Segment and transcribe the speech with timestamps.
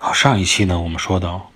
[0.00, 1.50] 好，上一期呢，我们说到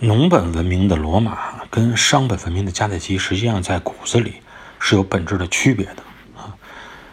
[0.00, 4.42] 农本文明的罗马跟商本文明的迦太基，实际上在骨子里
[4.80, 6.02] 是有本质的区别的
[6.36, 6.58] 啊。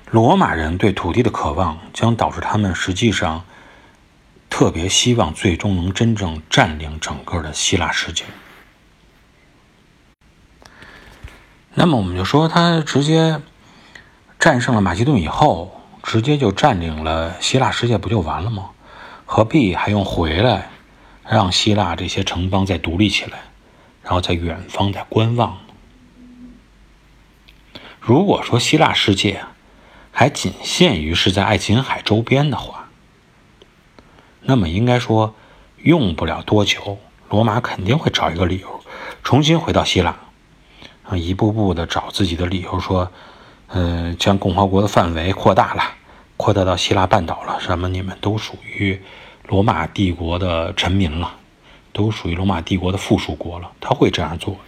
[0.10, 3.46] 罗马人对土地的渴望，将导致他们实际上
[4.49, 8.26] 特别希望最终能真正占领整个的希腊世界。
[11.76, 13.42] 那么我们就说，他直接
[14.39, 18.71] 战胜了马其顿以后，直接就占领了希腊世界，不就完了吗？
[19.26, 20.70] 何必还用回来，
[21.27, 23.39] 让希腊这些城邦再独立起来，
[24.03, 25.57] 然后在远方再观望呢？
[27.99, 29.43] 如果说希腊世界
[30.11, 32.89] 还仅限于是在爱琴海周边的话，
[34.41, 35.33] 那么应该说
[35.77, 36.99] 用不了多久，
[37.30, 38.81] 罗马肯定会找一个理由
[39.23, 40.16] 重新回到希腊，
[41.03, 43.11] 啊，一步步的找自己的理由，说，
[43.69, 45.83] 嗯，将共和国的范围扩大了。
[46.38, 49.02] 扩大到希腊半岛了，什么你们都属于
[49.48, 51.35] 罗马帝国的臣民了，
[51.94, 53.72] 都属于罗马帝国的附属国了。
[53.80, 54.59] 他会这样做，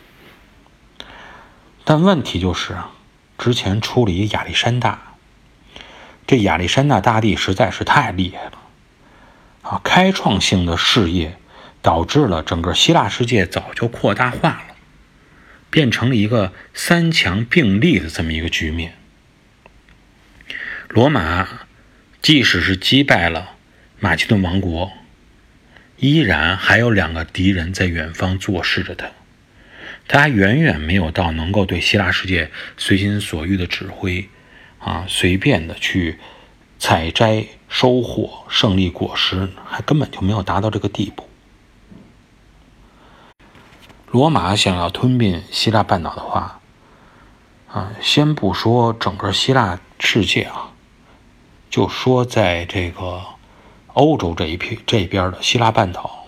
[1.83, 2.77] 但问题就是，
[3.37, 5.15] 之前出了一亚历山大，
[6.25, 8.57] 这亚历山大大帝实在是太厉害了
[9.61, 9.81] 啊！
[9.83, 11.37] 开创性的事业
[11.81, 14.75] 导致了整个希腊世界早就扩大化了，
[15.69, 18.97] 变成了一个三强并立的这么一个局面。
[20.89, 21.47] 罗马
[22.21, 23.51] 即使是击败了
[23.99, 24.91] 马其顿王国，
[25.97, 29.11] 依然还有两个敌人在远方坐视着他。
[30.07, 34.29] 他还远远没有到能够对希腊世界随心所欲的指挥，
[34.79, 36.17] 啊，随便的去
[36.79, 41.27] 采摘、收获胜利果实，还根本就没有达到这个地步。
[44.09, 46.61] 罗马想要吞并希腊半岛的话，
[47.67, 50.71] 啊，先不说整个希腊世界啊。
[51.69, 53.21] 就说在这个
[53.93, 56.25] 欧洲这一片这边的希腊半岛，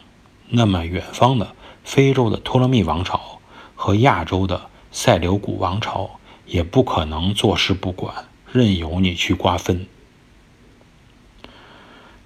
[0.50, 3.40] 那么远方的非洲的托勒密王朝
[3.76, 9.88] 和亚洲的塞琉古王朝也不可能坐视不管，任由你去瓜分。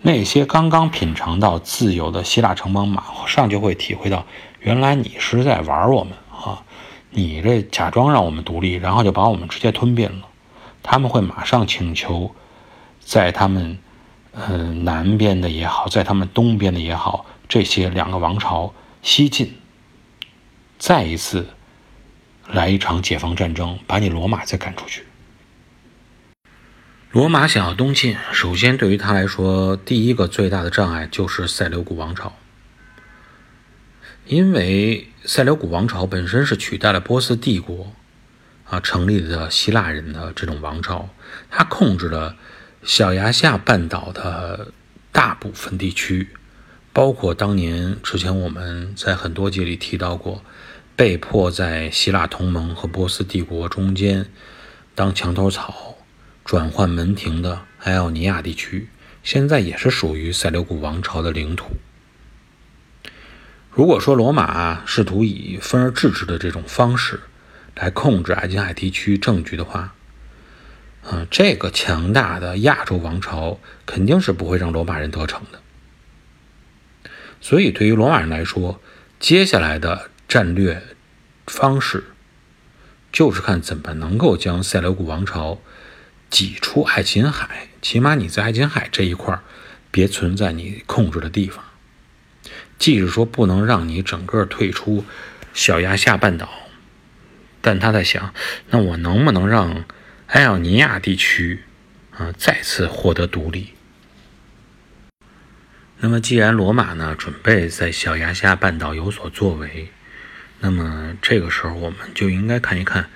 [0.01, 4.25] 那些刚刚品尝到自由的希腊城邦，马上就会体会到，
[4.59, 6.63] 原来你是在玩我们啊！
[7.11, 10.27] 你这假装让我们独立，然后就把我们直接吞并了。
[10.81, 12.35] 他们会马上请求。
[13.05, 13.77] 在他们，
[14.31, 19.55] 呃，南边的也好，在他们东边的也好，这些两个王朝西进，
[20.79, 21.47] 再一次
[22.47, 25.03] 来一场解放战争，把你罗马再赶出去。
[27.11, 32.33] 罗马想要东进，首先对于他来说，第一个最大的障碍就是塞琉古王朝，
[34.25, 37.93] 因为塞琉古王朝本身是取代了波斯帝国，
[38.67, 41.09] 啊，成立的希腊人的这种王朝，
[41.51, 42.37] 他控制了。
[42.85, 44.73] 小亚细亚半岛的
[45.13, 46.27] 大部分地区，
[46.91, 50.43] 包括当年之前我们在很多集里提到过，
[50.97, 54.25] 被迫在希腊同盟和波斯帝国中间
[54.93, 55.95] 当墙头草、
[56.43, 58.89] 转换门庭的埃奥尼亚地区，
[59.23, 61.67] 现在也是属于塞琉古王朝的领土。
[63.71, 67.21] 如果说罗马试图以分而治之的这种方式
[67.75, 69.95] 来控制爱琴海地区政局的话，
[71.11, 75.59] 嗯，这个强大的亚洲王朝肯定是不会让罗马人得逞的。
[77.41, 78.79] 所以，对于罗马人来说，
[79.19, 80.81] 接下来的战略
[81.45, 82.05] 方式
[83.11, 85.59] 就是看怎么能够将塞琉古王朝
[86.29, 89.37] 挤出爱琴海，起码你在爱琴海这一块
[89.91, 91.65] 别存在你控制的地方。
[92.79, 95.03] 即使说不能让你整个退出
[95.53, 96.47] 小亚细亚半岛，
[97.59, 98.33] 但他在想，
[98.69, 99.83] 那我能不能让？
[100.33, 101.59] 埃奥尼亚地区，
[102.09, 103.73] 啊，再次获得独立。
[105.99, 109.89] 那么，既然罗马呢准备在小亚细亚半岛有所作为，
[110.59, 113.11] 那么这个时候我们就应该看一看，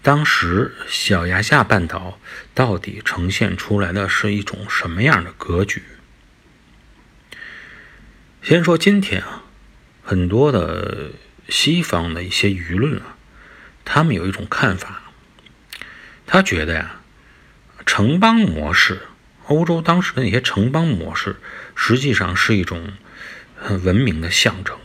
[0.00, 2.20] 当时小亚细亚半岛
[2.54, 5.82] 到底呈现出来的是一种什么样的格局。
[8.44, 9.42] 先说今天啊，
[10.04, 11.10] 很多的
[11.48, 13.16] 西方的一些舆论啊，
[13.84, 15.09] 他们有一种看法。
[16.32, 17.00] 他觉得呀，
[17.84, 19.00] 城邦模式，
[19.48, 21.34] 欧洲当时的那些城邦模式，
[21.74, 22.92] 实际上是一种
[23.56, 24.78] 很文明的象征，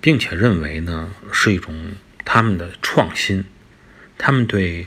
[0.00, 1.92] 并且认为呢是一种
[2.24, 3.44] 他们的创新，
[4.16, 4.86] 他们对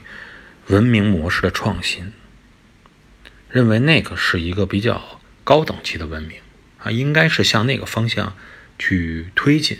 [0.65, 2.11] 文明模式的创新，
[3.51, 6.39] 认为那个是一个比较高等级的文明
[6.79, 8.35] 啊，应该是向那个方向
[8.79, 9.77] 去推进。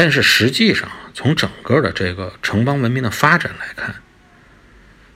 [0.00, 3.96] 但是实际上，从整个的这个城邦文明的发展来看，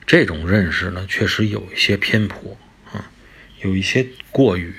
[0.05, 2.59] 这种认识呢，确实有一些偏颇
[2.93, 3.09] 啊，
[3.61, 4.75] 有一些过于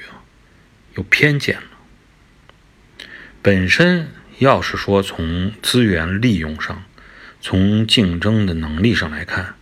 [0.95, 3.07] 有偏见了。
[3.41, 4.09] 本身
[4.39, 6.83] 要是说从资源利用上，
[7.39, 9.55] 从竞争的能力上来看，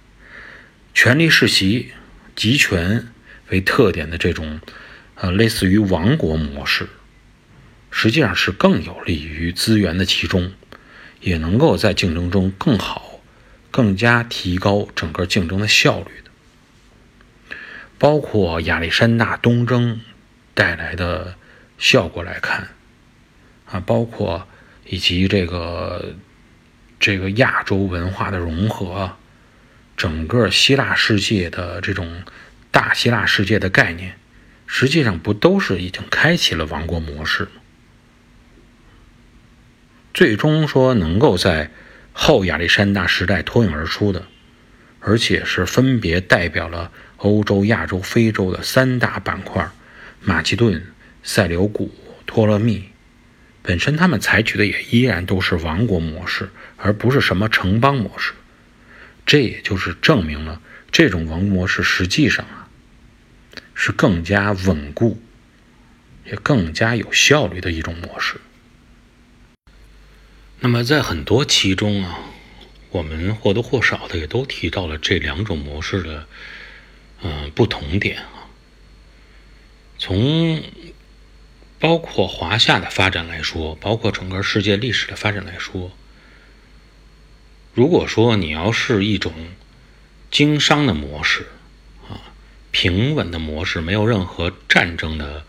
[0.91, 1.91] 权力世袭、
[2.35, 3.09] 集权
[3.49, 4.59] 为特点的这种，
[5.13, 6.87] 呃，类似于王国模式，
[7.91, 10.53] 实际上是更有利于资源的集中，
[11.19, 13.19] 也能够在竞争中更好、
[13.69, 17.55] 更加提高整个竞争的效率的。
[17.99, 20.01] 包括亚历山大东征
[20.55, 21.35] 带来的
[21.77, 22.69] 效果来看，
[23.65, 24.47] 啊，包括
[24.87, 26.15] 以及这个。
[27.03, 29.17] 这个亚洲文化的融合，
[29.97, 32.21] 整个希腊世界的这种
[32.69, 34.19] 大希腊世界的概念，
[34.67, 37.60] 实际上不都是已经开启了王国模式吗？
[40.13, 41.71] 最终说能够在
[42.13, 44.25] 后亚历山大时代脱颖而出的，
[44.99, 49.69] 而且是分别代表了欧洲、亚洲、非洲的三大板块：
[50.21, 50.85] 马其顿、
[51.23, 51.93] 塞琉古、
[52.25, 52.83] 托勒密。
[53.63, 58.33] 本身他们采取的也依然都是王国模式，而不是什么城邦模式。
[59.25, 60.59] 这也就是证明了
[60.91, 62.67] 这种王模式实际上啊
[63.75, 65.21] 是更加稳固，
[66.25, 68.35] 也更加有效率的一种模式。
[70.61, 72.19] 那么在很多其中啊，
[72.91, 76.27] 我们或多或少的也都提到了这两种模式的
[77.21, 78.47] 嗯不同点啊，
[79.97, 80.63] 从。
[81.79, 85.91] 包括华夏的发展来说，包括整个世界历史的发展来说，
[87.73, 89.33] 如果说你要是一种
[90.29, 91.47] 经商的模式
[92.07, 92.21] 啊，
[92.69, 95.43] 平稳的模式，没有任何战争的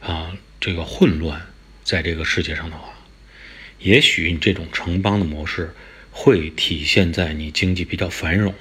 [0.00, 1.46] 啊这个混乱
[1.84, 2.88] 在这个世界上的话，
[3.78, 5.74] 也许你这种城邦的模式
[6.10, 8.54] 会体现在你经济比较繁荣，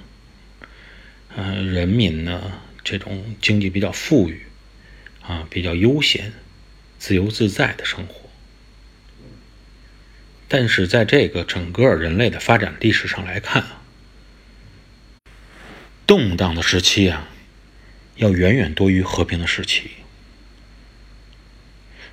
[1.35, 4.43] 呃，人民呢这种经济比较富裕
[5.21, 6.33] 啊，比较悠闲。
[6.97, 8.29] 自由自在的生活，
[10.47, 13.81] 但是在这个整个人类的发展历史上来看啊，
[16.07, 17.27] 动荡的时期啊，
[18.15, 19.91] 要远远多于和平的时期。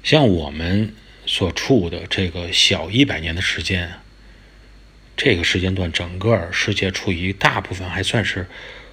[0.02, 0.94] 像我们
[1.24, 4.00] 所处的这个小一百年的时间，
[5.16, 8.48] 这个时间段，整个世界处于大部分还算是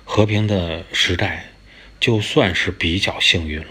[0.06, 1.52] 和平的时代，
[2.00, 3.68] 就算是比较幸运了。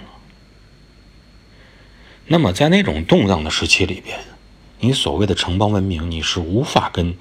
[2.26, 4.18] 那么，在那种动荡的时期里边，
[4.80, 7.16] 你所谓的城邦文明，你是无法跟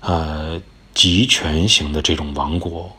[0.00, 0.62] 呃
[0.94, 2.96] 集权型的这种王国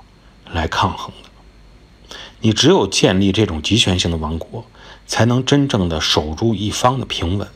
[0.51, 2.15] 来抗衡的。
[2.41, 4.69] 你只有建立这种集权型的王国，
[5.07, 7.47] 才能真正的守住一方的平稳。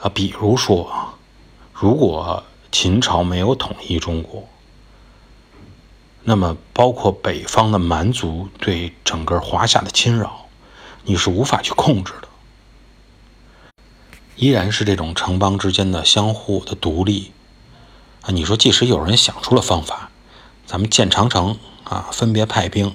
[0.00, 1.14] 啊，比如说，
[1.72, 4.48] 如果秦朝没有统一中国，
[6.22, 10.46] 那么包括北方的蛮族对整个华夏的侵扰。
[11.04, 12.28] 你是无法去控制的，
[14.36, 17.32] 依然是这种城邦之间的相互的独立
[18.20, 18.28] 啊！
[18.30, 20.10] 你说，即使有人想出了方法，
[20.66, 22.94] 咱们建长城啊，分别派兵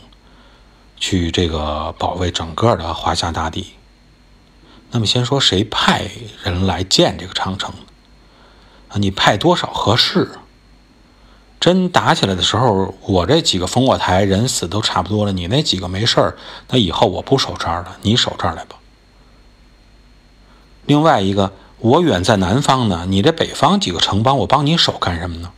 [0.96, 3.74] 去这个保卫整个的华夏大地，
[4.94, 6.08] 那么先说谁派
[6.44, 7.74] 人来建这个长城
[8.90, 8.98] 啊？
[8.98, 10.30] 你派多少合适？
[11.60, 16.38] 真打起来的时候，我这几个烽火台人死都差不多了，你那几个没事儿，
[16.70, 18.76] 那以后我不守这儿了，你守这儿来吧。
[20.86, 25.52] 另外一个，我远在南方呢，你这北方几个城邦，我帮你守干什么呢？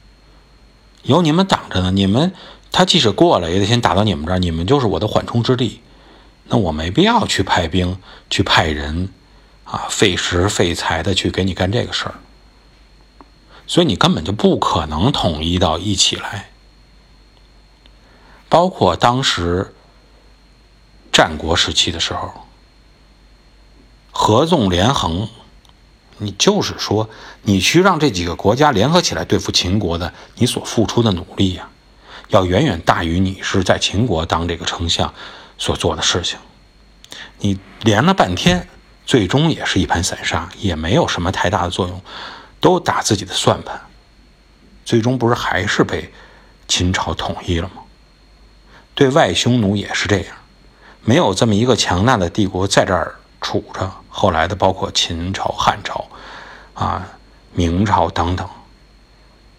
[1.04, 2.32] 有你们挡着呢，你们
[2.72, 5.82] 他即使过来，也得先打到你们这儿，你们就是我的缓冲之地。
[6.48, 7.98] 那我没必要去派兵，
[8.30, 9.10] 去派人，
[9.66, 12.16] 啊，费时费财的去给你干这个事儿。
[13.68, 16.52] 所以你根本就不可能统一到一起来，
[18.48, 19.74] 包括当时
[21.12, 22.46] 战国时期的时候，
[24.12, 25.28] 合纵连横，
[26.20, 27.10] 你就是说
[27.42, 31.68] 你去让这几个国家联合起来对付秦国的，你所付出的努力呀，
[32.28, 35.12] 要远远大于你是在秦国当这个丞相
[35.58, 36.38] 所做的事情。
[37.40, 38.68] 你连了半天，
[39.06, 42.02] 最终也是一盘散沙，也没有什么太大的作用。
[42.62, 43.80] 都打自己的算盘，
[44.84, 46.12] 最终不是还是被
[46.68, 47.84] 秦朝统一了吗？
[48.96, 50.36] 对外匈奴也是这样，
[51.04, 56.08] 没有这么一个强大的帝国在这儿杵着，后来的包括秦朝、汉朝，
[56.74, 57.08] 啊，
[57.52, 58.50] 明朝等等，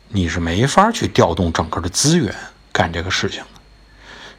[0.08, 2.34] 你是没法去调动整个的资源
[2.72, 3.60] 干这个事情的。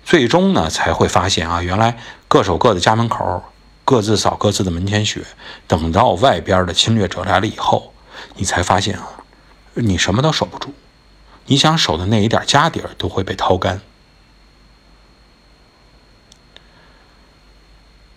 [0.04, 1.98] 最终呢，才会发现啊，原来
[2.28, 3.46] 各守各的家门口，
[3.88, 5.26] 各自扫各自的门前雪。
[5.66, 7.94] 等到外边的侵略者来了以后。
[8.36, 9.08] 你才发现啊，
[9.76, 10.74] 你什么都守不住，
[11.46, 13.80] 你想守的那一点家底儿都会被掏干。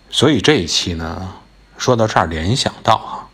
[0.09, 1.35] 所以这一期呢，
[1.77, 3.29] 说到这儿，联想到啊，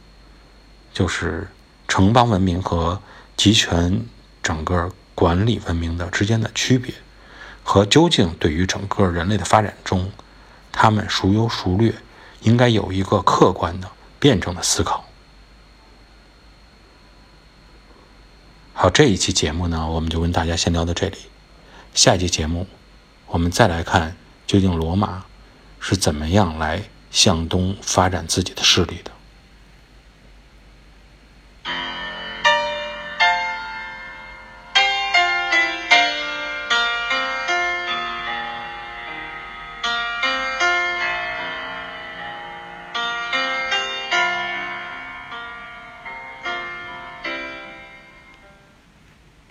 [0.94, 1.48] 就是
[1.88, 3.02] 城邦文明和
[3.38, 4.06] 集权
[4.44, 6.94] 整个管理文明的之间的区别，
[7.64, 10.12] 和究竟对于整个人类的发展中，
[10.74, 11.94] 他们孰优孰劣，
[12.42, 13.90] 应该有一个客观的、
[14.20, 15.06] 辩证的思考。
[18.74, 21.18] 好，这一期节目呢，我们就跟大家先聊到这里。
[21.94, 22.68] 下一期节目，
[23.26, 24.16] 我们再来看
[24.46, 25.26] 究竟罗马
[25.80, 29.12] 是怎么样来向东发展自己的势力的。